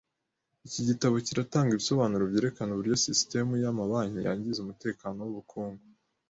[0.67, 5.83] Iki gitabo kiratanga ibisobanuro byerekana uburyo sisitemu yamabanki yangiza umutekano wubukungu.